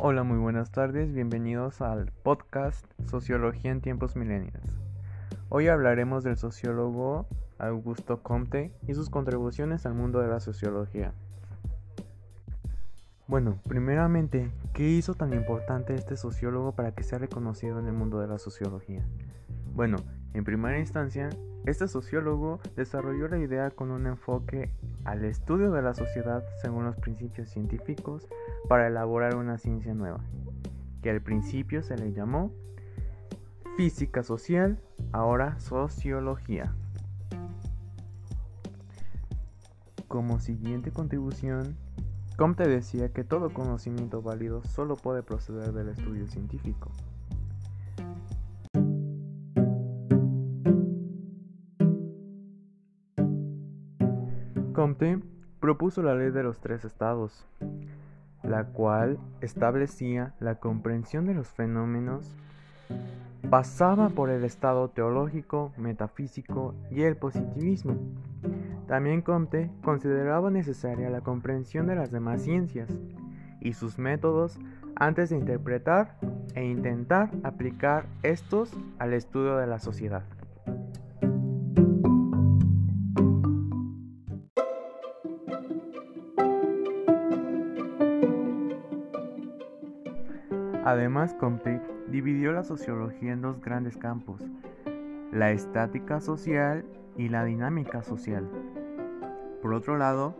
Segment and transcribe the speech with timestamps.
[0.00, 4.80] Hola, muy buenas tardes, bienvenidos al podcast Sociología en tiempos millennials.
[5.48, 7.28] Hoy hablaremos del sociólogo
[7.58, 11.14] Augusto Comte y sus contribuciones al mundo de la sociología.
[13.28, 18.18] Bueno, primeramente, ¿qué hizo tan importante este sociólogo para que sea reconocido en el mundo
[18.18, 19.06] de la sociología?
[19.74, 19.98] Bueno,
[20.34, 21.30] en primera instancia,
[21.64, 24.70] este sociólogo desarrolló la idea con un enfoque
[25.04, 28.28] al estudio de la sociedad según los principios científicos
[28.68, 30.20] para elaborar una ciencia nueva,
[31.02, 32.50] que al principio se le llamó
[33.76, 34.80] física social,
[35.12, 36.74] ahora sociología.
[40.08, 41.76] Como siguiente contribución,
[42.36, 46.90] Comte decía que todo conocimiento válido solo puede proceder del estudio científico.
[54.74, 55.20] Comte
[55.60, 57.46] propuso la ley de los tres estados,
[58.42, 62.34] la cual establecía la comprensión de los fenómenos
[63.48, 67.96] pasaba por el estado teológico, metafísico y el positivismo.
[68.88, 72.90] También Comte consideraba necesaria la comprensión de las demás ciencias
[73.60, 74.58] y sus métodos
[74.96, 76.16] antes de interpretar
[76.56, 80.24] e intentar aplicar estos al estudio de la sociedad.
[90.84, 94.42] Además, Comte dividió la sociología en dos grandes campos,
[95.32, 96.84] la estática social
[97.16, 98.46] y la dinámica social.
[99.62, 100.36] Por otro lado,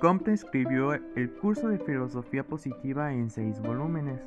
[0.00, 4.20] Comte escribió el curso de filosofía positiva en seis volúmenes.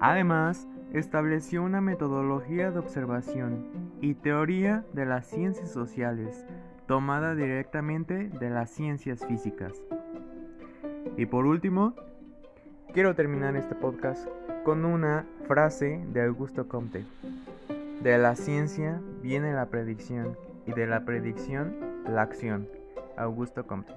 [0.00, 3.66] Además, estableció una metodología de observación
[4.02, 6.46] y teoría de las ciencias sociales
[6.86, 9.72] tomada directamente de las ciencias físicas.
[11.16, 11.94] Y por último,
[12.96, 14.26] Quiero terminar este podcast
[14.64, 17.04] con una frase de Augusto Comte.
[18.02, 20.34] De la ciencia viene la predicción
[20.66, 21.76] y de la predicción
[22.08, 22.66] la acción.
[23.18, 23.92] Augusto Comte.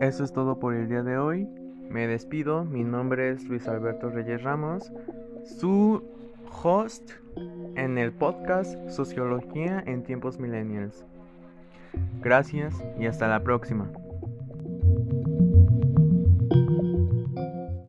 [0.00, 1.46] Eso es todo por el día de hoy.
[1.90, 2.64] Me despido.
[2.64, 4.90] Mi nombre es Luis Alberto Reyes Ramos,
[5.44, 6.02] su
[6.50, 7.12] host
[7.76, 11.04] en el podcast Sociología en tiempos millennials.
[12.20, 13.90] Gracias y hasta la próxima.